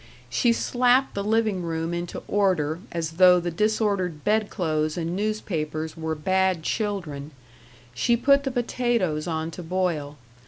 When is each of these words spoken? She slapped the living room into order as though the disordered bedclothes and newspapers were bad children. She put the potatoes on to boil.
She 0.31 0.51
slapped 0.51 1.13
the 1.13 1.23
living 1.23 1.61
room 1.61 1.93
into 1.93 2.23
order 2.27 2.79
as 2.91 3.11
though 3.17 3.39
the 3.39 3.51
disordered 3.51 4.23
bedclothes 4.23 4.97
and 4.97 5.15
newspapers 5.15 5.95
were 5.95 6.15
bad 6.15 6.63
children. 6.63 7.29
She 7.93 8.17
put 8.17 8.43
the 8.43 8.49
potatoes 8.49 9.27
on 9.27 9.51
to 9.51 9.61
boil. 9.61 10.17